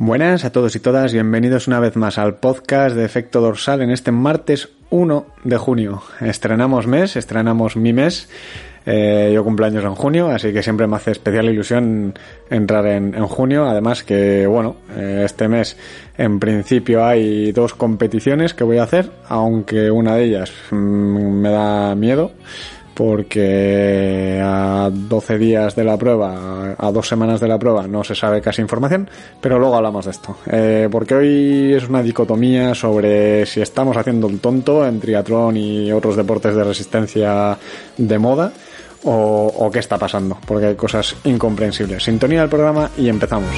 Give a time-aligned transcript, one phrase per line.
[0.00, 3.90] Buenas a todos y todas, bienvenidos una vez más al podcast de Efecto Dorsal en
[3.90, 6.02] este martes 1 de junio.
[6.20, 8.28] Estrenamos mes, estrenamos mi mes.
[8.86, 12.14] Eh, yo cumpleaños en junio, así que siempre me hace especial ilusión
[12.48, 13.66] entrar en, en junio.
[13.66, 15.76] Además que, bueno, eh, este mes
[16.16, 21.50] en principio hay dos competiciones que voy a hacer, aunque una de ellas mm, me
[21.50, 22.30] da miedo
[22.98, 28.16] porque a 12 días de la prueba, a dos semanas de la prueba, no se
[28.16, 29.08] sabe casi información,
[29.40, 30.36] pero luego hablamos de esto.
[30.50, 35.92] Eh, porque hoy es una dicotomía sobre si estamos haciendo el tonto en triatlón y
[35.92, 37.56] otros deportes de resistencia
[37.96, 38.52] de moda.
[39.04, 42.02] O, o qué está pasando, porque hay cosas incomprensibles.
[42.02, 43.48] Sintonía del programa y empezamos.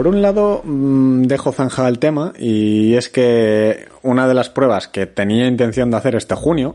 [0.00, 4.88] Por un lado, mm, dejo zanjado el tema y es que una de las pruebas
[4.88, 6.74] que tenía intención de hacer este junio,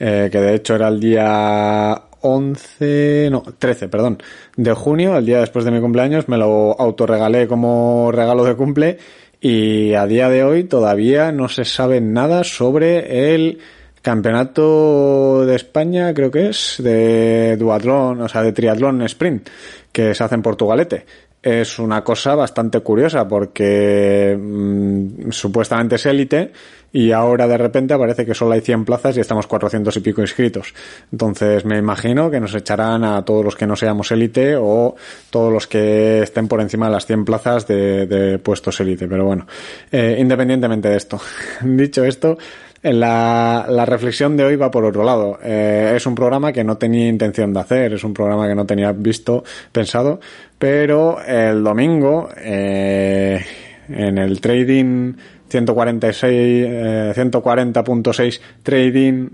[0.00, 4.18] eh, que de hecho era el día 11, no, 13, perdón,
[4.56, 8.98] de junio, el día después de mi cumpleaños, me lo autorregalé como regalo de cumple
[9.40, 13.60] y a día de hoy todavía no se sabe nada sobre el
[14.02, 19.48] campeonato de España, creo que es, de duatlón, o sea, de triatlón sprint,
[19.92, 21.06] que se hace en Portugalete
[21.46, 26.50] es una cosa bastante curiosa porque mmm, supuestamente es élite
[26.92, 30.22] y ahora de repente aparece que solo hay 100 plazas y estamos 400 y pico
[30.22, 30.74] inscritos.
[31.12, 34.96] Entonces me imagino que nos echarán a todos los que no seamos élite o
[35.30, 39.06] todos los que estén por encima de las 100 plazas de, de puestos élite.
[39.06, 39.46] Pero bueno,
[39.92, 41.20] eh, independientemente de esto.
[41.62, 42.38] Dicho esto,
[42.82, 45.38] la, la, reflexión de hoy va por otro lado.
[45.42, 48.66] Eh, es un programa que no tenía intención de hacer, es un programa que no
[48.66, 50.20] tenía visto, pensado,
[50.58, 53.44] pero el domingo, eh,
[53.88, 55.14] en el trading
[55.48, 59.28] 146, eh, 140.6 trading,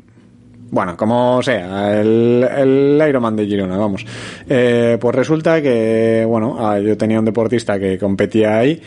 [0.71, 4.07] bueno, como sea, el, el Ironman de Girona, vamos.
[4.49, 8.81] Eh, pues resulta que, bueno, ah, yo tenía un deportista que competía ahí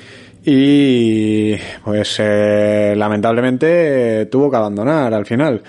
[0.45, 5.63] y pues eh, lamentablemente eh, tuvo que abandonar al final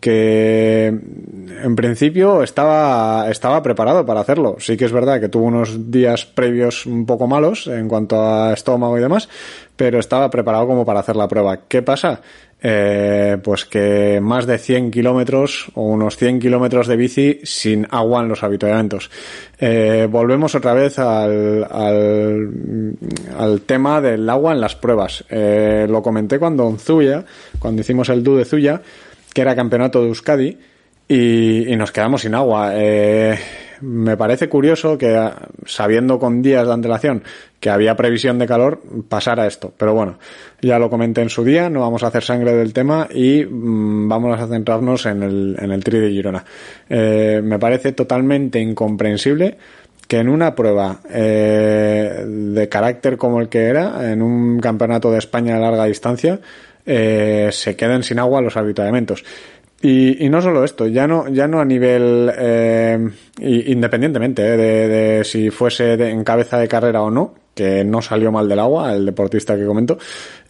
[0.00, 4.56] que en principio estaba, estaba preparado para hacerlo.
[4.58, 8.54] Sí que es verdad que tuvo unos días previos un poco malos en cuanto a
[8.54, 9.28] estómago y demás,
[9.76, 11.60] pero estaba preparado como para hacer la prueba.
[11.68, 12.22] ¿Qué pasa?
[12.62, 18.20] Eh, pues que más de 100 kilómetros o unos 100 kilómetros de bici sin agua
[18.20, 19.10] en los habituamientos.
[19.58, 22.96] Eh, volvemos otra vez al, al,
[23.38, 25.24] al, tema del agua en las pruebas.
[25.30, 27.24] Eh, lo comenté cuando en Zuya,
[27.58, 28.82] cuando hicimos el DU de Zuya,
[29.32, 30.58] que era campeonato de Euskadi,
[31.08, 32.72] y, y nos quedamos sin agua.
[32.74, 33.38] Eh,
[33.80, 35.30] me parece curioso que,
[35.66, 37.22] sabiendo con días de antelación
[37.58, 39.72] que había previsión de calor, pasara esto.
[39.76, 40.18] Pero bueno,
[40.62, 44.08] ya lo comenté en su día, no vamos a hacer sangre del tema y mmm,
[44.08, 46.44] vamos a centrarnos en el, tri de Girona.
[46.88, 49.58] Eh, me parece totalmente incomprensible
[50.08, 55.18] que en una prueba eh, de carácter como el que era, en un campeonato de
[55.18, 56.40] España de larga distancia,
[56.84, 59.22] eh, se queden sin agua los habituamientos.
[59.82, 62.98] Y, y, no solo esto, ya no, ya no a nivel eh,
[63.40, 68.02] independientemente eh, de, de, si fuese de, en cabeza de carrera o no, que no
[68.02, 69.98] salió mal del agua, el deportista que comento.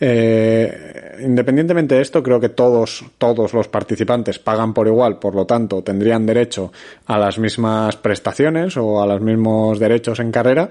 [0.03, 5.45] Eh, independientemente de esto, creo que todos, todos los participantes pagan por igual, por lo
[5.45, 6.73] tanto, tendrían derecho
[7.07, 10.71] a las mismas prestaciones o a los mismos derechos en carrera.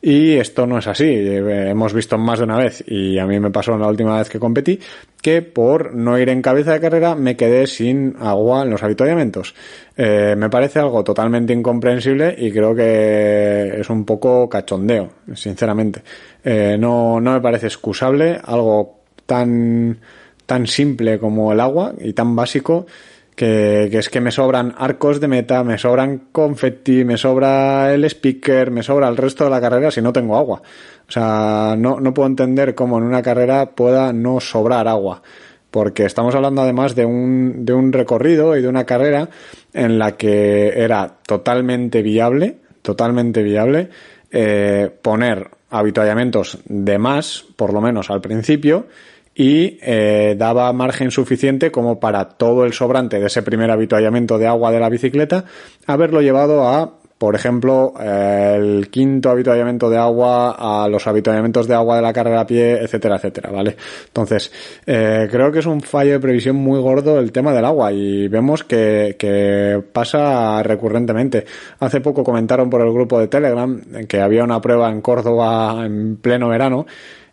[0.00, 1.06] Y esto no es así.
[1.08, 4.38] Hemos visto más de una vez, y a mí me pasó la última vez que
[4.38, 4.78] competí,
[5.20, 9.56] que por no ir en cabeza de carrera me quedé sin agua en los habituallamientos.
[9.96, 16.02] Eh, me parece algo totalmente incomprensible y creo que es un poco cachondeo, sinceramente.
[16.44, 19.98] Eh, no, no me parece excusable algo tan,
[20.46, 22.86] tan simple como el agua y tan básico
[23.34, 28.04] que, que, es que me sobran arcos de meta, me sobran confetti, me sobra el
[28.04, 30.62] speaker, me sobra el resto de la carrera si no tengo agua.
[31.08, 35.22] O sea, no, no puedo entender cómo en una carrera pueda no sobrar agua.
[35.70, 39.28] Porque estamos hablando además de un, de un recorrido y de una carrera
[39.72, 43.90] en la que era totalmente viable, totalmente viable,
[44.30, 48.86] eh, poner habituallamientos de más, por lo menos al principio,
[49.34, 54.48] y eh, daba margen suficiente como para todo el sobrante de ese primer habituallamiento de
[54.48, 55.44] agua de la bicicleta
[55.86, 61.96] haberlo llevado a por ejemplo, el quinto habituallamiento de agua a los habituallamientos de agua
[61.96, 63.76] de la carrera a pie, etcétera, etcétera, ¿vale?
[64.06, 64.52] Entonces,
[64.86, 68.28] eh, creo que es un fallo de previsión muy gordo el tema del agua y
[68.28, 71.44] vemos que, que pasa recurrentemente.
[71.80, 76.18] Hace poco comentaron por el grupo de Telegram que había una prueba en Córdoba en
[76.18, 76.86] pleno verano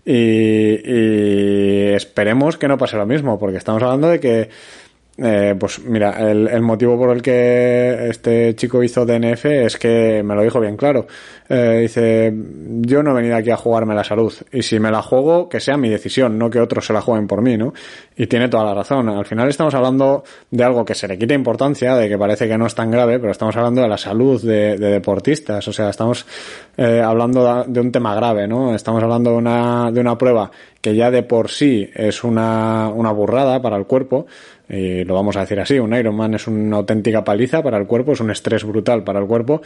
[0.03, 4.49] y, y esperemos que no pase lo mismo, porque estamos hablando de que
[5.17, 10.21] eh, pues mira, el, el, motivo por el que este chico hizo DNF es que
[10.23, 11.07] me lo dijo bien claro.
[11.47, 12.33] Eh, dice,
[12.81, 14.33] yo no he venido aquí a jugarme la salud.
[14.51, 17.27] Y si me la juego, que sea mi decisión, no que otros se la jueguen
[17.27, 17.73] por mí, ¿no?
[18.17, 19.07] Y tiene toda la razón.
[19.07, 22.57] Al final estamos hablando de algo que se le quita importancia, de que parece que
[22.57, 25.65] no es tan grave, pero estamos hablando de la salud de, de deportistas.
[25.65, 26.25] O sea, estamos
[26.75, 28.75] eh, hablando de un tema grave, ¿no?
[28.75, 30.51] Estamos hablando de una, de una prueba
[30.85, 34.27] que ya de por sí es una, una burrada para el cuerpo
[34.69, 38.11] y lo vamos a decir así, un Ironman es una auténtica paliza para el cuerpo,
[38.11, 39.63] es un estrés brutal para el cuerpo,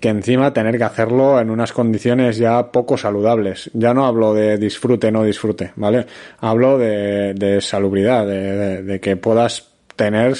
[0.00, 3.70] que encima tener que hacerlo en unas condiciones ya poco saludables.
[3.72, 6.06] Ya no hablo de disfrute, no disfrute, ¿vale?
[6.40, 10.34] Hablo de, de salubridad, de, de que puedas tener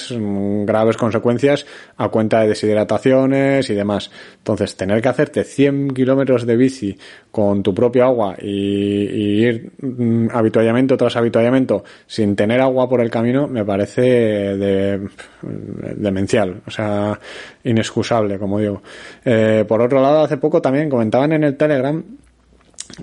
[0.65, 1.65] graves consecuencias
[1.97, 4.09] a cuenta de deshidrataciones y demás.
[4.37, 6.97] Entonces, tener que hacerte 100 kilómetros de bici
[7.29, 13.01] con tu propio agua y, y ir mm, habituallamiento tras habituallamiento sin tener agua por
[13.01, 15.09] el camino me parece de,
[15.41, 17.19] demencial, o sea,
[17.63, 18.81] inexcusable, como digo.
[19.25, 22.01] Eh, por otro lado, hace poco también comentaban en el Telegram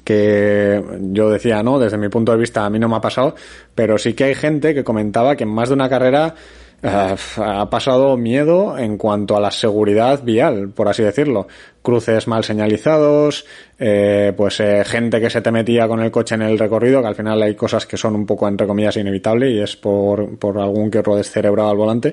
[0.05, 3.35] que yo decía, no, desde mi punto de vista a mí no me ha pasado,
[3.75, 6.35] pero sí que hay gente que comentaba que en más de una carrera
[6.83, 11.47] uh, ha pasado miedo en cuanto a la seguridad vial, por así decirlo.
[11.87, 13.47] Cruces mal señalizados,
[13.79, 17.07] eh, pues eh, gente que se te metía con el coche en el recorrido, que
[17.07, 20.59] al final hay cosas que son un poco entre comillas inevitable y es por, por
[20.59, 22.13] algún que otro descerebrado al volante,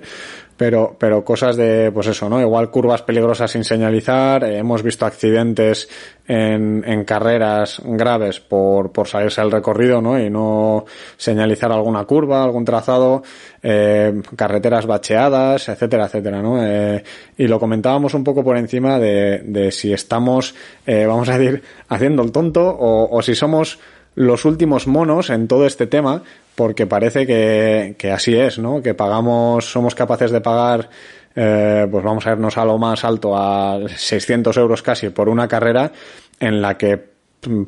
[0.56, 2.40] pero, pero cosas de, pues eso, ¿no?
[2.40, 5.90] Igual curvas peligrosas sin señalizar, eh, hemos visto accidentes
[6.28, 10.20] en, en carreras graves por, por salirse al recorrido, ¿no?
[10.20, 10.86] Y no
[11.18, 13.24] señalizar alguna curva, algún trazado,
[13.62, 16.64] eh, carreteras bacheadas, etcétera, etcétera, ¿no?
[16.64, 17.04] Eh,
[17.38, 20.56] y lo comentábamos un poco por encima de, si estamos,
[20.86, 23.80] eh, vamos a decir, haciendo el tonto o, si somos
[24.16, 26.24] los últimos monos en todo este tema,
[26.56, 28.82] porque parece que, que así es, ¿no?
[28.82, 30.90] Que pagamos, somos capaces de pagar,
[31.36, 35.48] eh, pues vamos a irnos a lo más alto, a 600 euros casi por una
[35.48, 35.92] carrera
[36.40, 37.14] en la que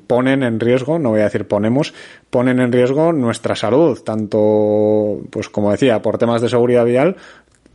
[0.07, 1.94] ponen en riesgo, no voy a decir ponemos,
[2.30, 7.18] ponen en riesgo nuestra salud, tanto, pues como decía, por temas de seguridad vial,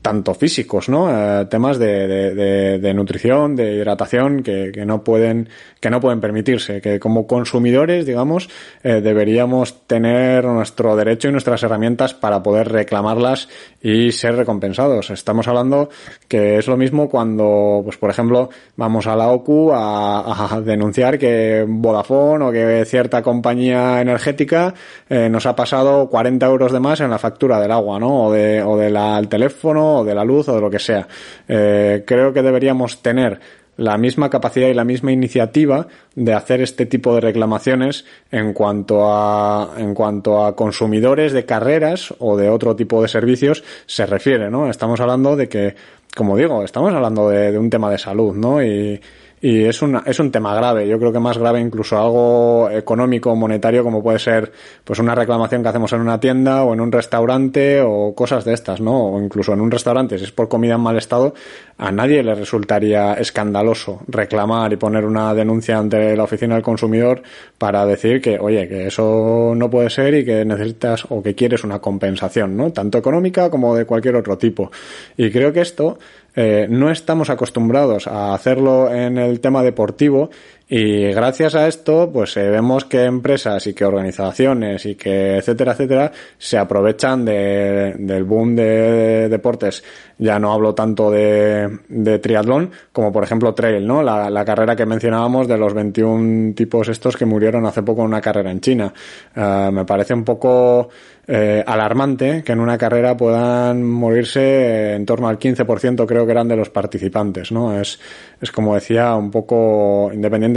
[0.03, 1.11] tanto físicos, ¿no?
[1.11, 5.49] Eh, temas de, de, nutrición, de hidratación, que, que, no pueden,
[5.79, 8.49] que no pueden permitirse, que como consumidores, digamos,
[8.83, 13.49] eh, deberíamos tener nuestro derecho y nuestras herramientas para poder reclamarlas
[13.83, 15.11] y ser recompensados.
[15.11, 15.91] Estamos hablando
[16.29, 21.19] que es lo mismo cuando, pues por ejemplo, vamos a la OCU a, a denunciar
[21.19, 24.75] que Vodafone o que cierta compañía energética
[25.09, 28.25] eh, nos ha pasado 40 euros de más en la factura del agua, ¿no?
[28.25, 31.07] O de, o del teléfono o de la luz o de lo que sea.
[31.49, 33.41] Eh, creo que deberíamos tener
[33.77, 39.11] la misma capacidad y la misma iniciativa de hacer este tipo de reclamaciones en cuanto
[39.11, 44.51] a en cuanto a consumidores de carreras o de otro tipo de servicios se refiere,
[44.51, 44.69] ¿no?
[44.69, 45.75] Estamos hablando de que,
[46.15, 48.63] como digo, estamos hablando de, de un tema de salud, ¿no?
[48.63, 49.01] Y,
[49.43, 50.87] y es un, es un tema grave.
[50.87, 54.53] Yo creo que más grave incluso algo económico, monetario, como puede ser
[54.85, 58.53] pues una reclamación que hacemos en una tienda o en un restaurante o cosas de
[58.53, 59.15] estas, ¿no?
[59.15, 61.35] O incluso en un restaurante, si es por comida en mal estado,
[61.79, 67.23] a nadie le resultaría escandaloso reclamar y poner una denuncia ante la oficina del consumidor
[67.57, 71.65] para decir que, oye, que eso no puede ser y que necesitas o que quieres
[71.65, 72.73] una compensación, ¿no?
[72.73, 74.71] Tanto económica como de cualquier otro tipo.
[75.17, 75.99] Y creo que esto
[76.37, 80.31] eh, no estamos acostumbrados a hacerlo en el tema deportivo
[80.73, 85.73] y gracias a esto, pues eh, vemos que empresas y que organizaciones y que etcétera,
[85.73, 89.83] etcétera, se aprovechan de, del boom de, deportes.
[90.19, 94.01] Ya no hablo tanto de, triatlón como por ejemplo trail, ¿no?
[94.01, 98.21] La, carrera que mencionábamos de los 21 tipos estos que murieron hace poco en una
[98.21, 98.93] carrera en China.
[99.35, 100.89] Uh, me parece un poco
[101.33, 106.49] eh, alarmante que en una carrera puedan morirse en torno al 15% creo que eran
[106.49, 107.81] de los participantes, ¿no?
[107.81, 108.01] Es,
[108.41, 110.11] es como decía, un poco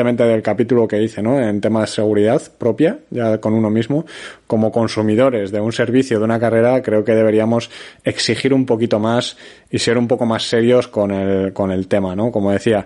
[0.04, 1.40] del capítulo que hice, ¿no?
[1.40, 4.06] En tema de seguridad propia, ya con uno mismo,
[4.46, 7.70] como consumidores de un servicio, de una carrera, creo que deberíamos
[8.04, 9.38] exigir un poquito más
[9.72, 12.32] y ser un poco más serios con el, con el tema, ¿no?
[12.32, 12.86] Como decía,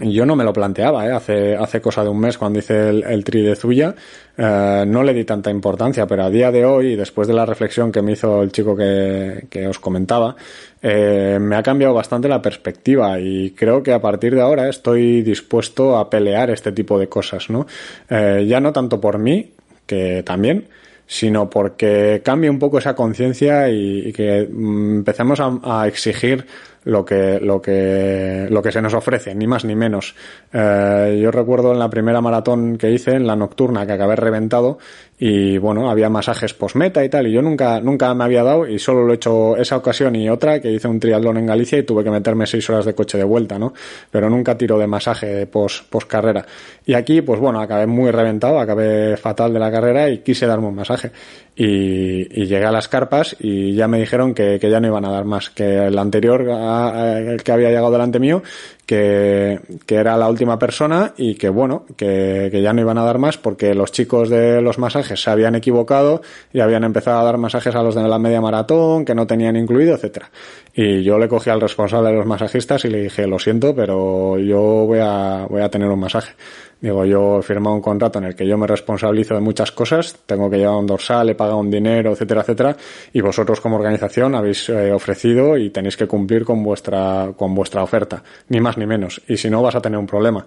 [0.00, 1.12] yo no me lo planteaba, ¿eh?
[1.12, 3.94] hace, hace cosa de un mes cuando hice el, tri de Zuya,
[4.36, 7.92] eh, no le di tanta importancia, pero a día de hoy, después de la reflexión
[7.92, 10.36] que me hizo el chico que, que os comentaba,
[10.82, 15.22] eh, me ha cambiado bastante la perspectiva y creo que a partir de ahora estoy
[15.22, 17.66] dispuesto a pelear este tipo de cosas, ¿no?
[18.08, 19.52] Eh, ya no tanto por mí,
[19.86, 20.66] que también,
[21.06, 26.46] sino porque cambie un poco esa conciencia y, que mm, empecemos a, exigir
[26.84, 30.14] lo que, lo que, lo que se nos ofrece, ni más ni menos.
[30.52, 34.78] Eh, yo recuerdo en la primera maratón que hice, en la nocturna, que acabé reventado,
[35.18, 38.78] y bueno, había masajes post-meta y tal, y yo nunca, nunca me había dado, y
[38.78, 41.82] solo lo he hecho esa ocasión y otra, que hice un triatlón en Galicia y
[41.82, 43.74] tuve que meterme seis horas de coche de vuelta, ¿no?
[44.10, 46.46] Pero nunca tiro de masaje post, post carrera.
[46.86, 50.68] Y aquí, pues bueno, acabé muy reventado, acabé fatal de la carrera y quise darme
[50.68, 51.12] un masaje.
[51.54, 55.04] Y, y llegué a las carpas y ya me dijeron que, que ya no iban
[55.04, 58.42] a dar más, que el anterior, el que había llegado delante mío,
[58.90, 63.04] que, que, era la última persona y que bueno, que, que, ya no iban a
[63.04, 67.22] dar más porque los chicos de los masajes se habían equivocado y habían empezado a
[67.22, 70.28] dar masajes a los de la media maratón que no tenían incluido, etcétera.
[70.74, 74.36] Y yo le cogí al responsable de los masajistas y le dije, lo siento, pero
[74.38, 76.32] yo voy a, voy a tener un masaje.
[76.80, 80.16] Digo, yo he firmado un contrato en el que yo me responsabilizo de muchas cosas,
[80.24, 82.76] tengo que llevar un dorsal, he pagado un dinero, etcétera, etcétera,
[83.12, 87.82] y vosotros como organización habéis eh, ofrecido y tenéis que cumplir con vuestra, con vuestra
[87.82, 90.44] oferta, ni más ni menos, y si no vas a tener un problema.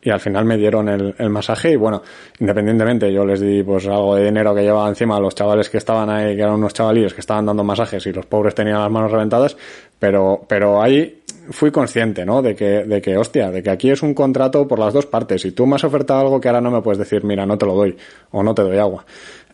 [0.00, 2.02] Y al final me dieron el, el masaje y bueno,
[2.38, 5.78] independientemente yo les di pues algo de dinero que llevaba encima a los chavales que
[5.78, 8.90] estaban ahí, que eran unos chavalillos que estaban dando masajes y los pobres tenían las
[8.90, 9.56] manos reventadas,
[9.98, 11.17] pero, pero ahí
[11.50, 12.42] fui consciente, ¿no?
[12.42, 15.44] De que, de que, hostia, de que aquí es un contrato por las dos partes.
[15.44, 17.66] Y tú me has ofertado algo que ahora no me puedes decir, mira, no te
[17.66, 17.96] lo doy,
[18.30, 19.04] o no te doy agua.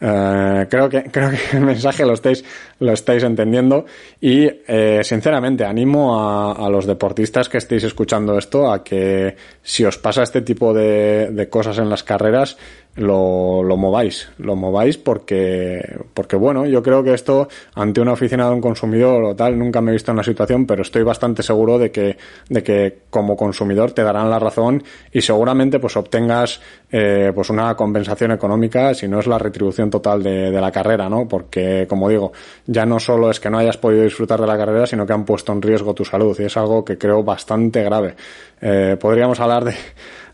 [0.00, 2.44] Eh, creo que, creo que el mensaje lo estáis,
[2.80, 3.86] lo estáis entendiendo.
[4.20, 9.84] Y, eh, sinceramente, animo a, a, los deportistas que estéis escuchando esto a que si
[9.84, 12.56] os pasa este tipo de, de cosas en las carreras,
[12.96, 18.46] lo, lo mováis, lo mováis porque, porque bueno, yo creo que esto ante una oficina
[18.46, 21.42] de un consumidor o tal, nunca me he visto en la situación, pero estoy bastante
[21.42, 22.16] seguro de que,
[22.48, 24.82] de que como consumidor te darán la razón
[25.12, 26.60] y seguramente pues obtengas
[26.90, 31.08] eh, pues una compensación económica si no es la retribución total de, de la carrera,
[31.08, 31.26] ¿no?
[31.26, 32.32] Porque como digo,
[32.66, 35.24] ya no solo es que no hayas podido disfrutar de la carrera, sino que han
[35.24, 38.14] puesto en riesgo tu salud y es algo que creo bastante grave.
[38.60, 39.74] Eh, podríamos hablar de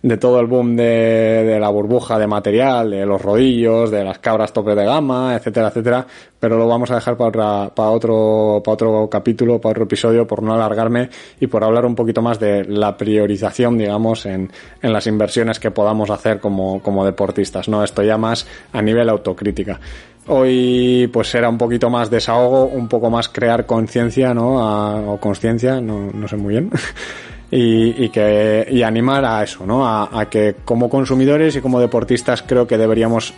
[0.02, 4.18] de todo el boom de, de, la burbuja de material, de los rodillos, de las
[4.18, 6.06] cabras tope de gama, etcétera, etcétera,
[6.38, 10.42] pero lo vamos a dejar para, para otro, para otro capítulo, para otro episodio, por
[10.42, 15.06] no alargarme y por hablar un poquito más de la priorización, digamos, en, en las
[15.06, 17.84] inversiones que podamos hacer como, como deportistas, ¿no?
[17.84, 19.78] Esto ya más a nivel autocrítica.
[20.26, 24.62] Hoy pues era un poquito más desahogo, un poco más crear conciencia, ¿no?
[24.62, 26.70] A, o conciencia, no, no sé muy bien.
[27.50, 29.86] y, y, que, y animar a eso, ¿no?
[29.86, 33.34] A, a, que como consumidores y como deportistas creo que deberíamos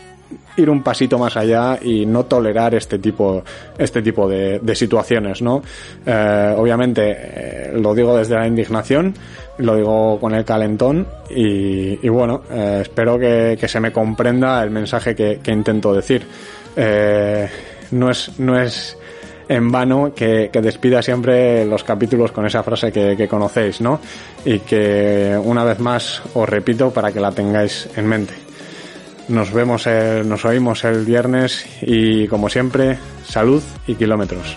[0.56, 3.42] ir un pasito más allá y no tolerar este tipo,
[3.78, 5.62] este tipo de, situaciones, ¿no?
[6.04, 9.14] Eh, obviamente, eh, lo digo desde la indignación,
[9.58, 14.62] lo digo con el calentón y, y bueno, eh, espero que, que, se me comprenda
[14.62, 16.26] el mensaje que, que intento decir.
[17.92, 18.96] No es, no es,
[19.52, 24.00] en vano que, que, despida siempre los capítulos con esa frase que, que, conocéis, ¿no?
[24.44, 28.34] Y que una vez más os repito para que la tengáis en mente.
[29.28, 34.56] Nos vemos, el, nos oímos el viernes y como siempre, salud y kilómetros.